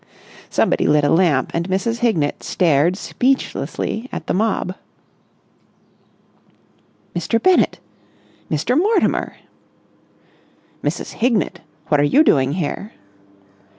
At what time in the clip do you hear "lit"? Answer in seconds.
0.87-1.03